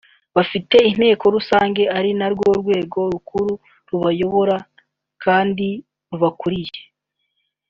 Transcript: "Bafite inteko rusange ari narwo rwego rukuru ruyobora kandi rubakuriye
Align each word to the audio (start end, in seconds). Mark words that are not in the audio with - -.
"Bafite 0.35 0.75
inteko 0.91 1.25
rusange 1.35 1.83
ari 1.97 2.11
narwo 2.19 2.47
rwego 2.61 2.99
rukuru 3.13 3.51
ruyobora 3.89 4.57
kandi 5.23 5.67
rubakuriye 6.09 6.79